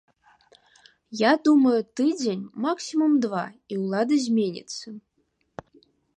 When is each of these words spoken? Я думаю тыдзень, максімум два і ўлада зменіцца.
Я 1.19 1.31
думаю 1.47 1.81
тыдзень, 2.01 2.47
максімум 2.65 3.13
два 3.27 3.43
і 3.75 3.79
ўлада 3.83 4.15
зменіцца. 4.27 4.87